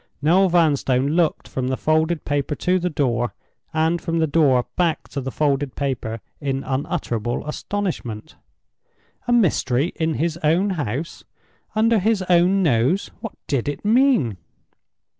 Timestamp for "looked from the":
1.09-1.77